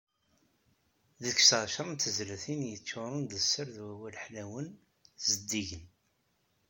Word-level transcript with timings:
Deg-s 1.23 1.49
εecra 1.61 1.83
n 1.91 1.93
tezlatin 1.95 2.61
yeččuren 2.69 3.17
d 3.29 3.31
sser 3.43 3.67
d 3.75 3.77
wawal 3.85 4.15
ḥlawen, 4.23 4.67
zeddigen. 5.25 5.85